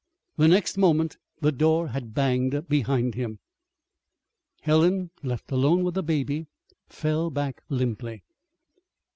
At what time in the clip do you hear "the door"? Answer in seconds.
1.41-1.89